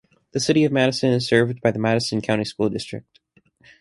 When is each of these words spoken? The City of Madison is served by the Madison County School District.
The 0.31 0.39
City 0.39 0.63
of 0.63 0.71
Madison 0.71 1.11
is 1.11 1.27
served 1.27 1.61
by 1.61 1.69
the 1.69 1.77
Madison 1.77 2.21
County 2.21 2.43
School 2.45 2.69
District. 2.71 3.19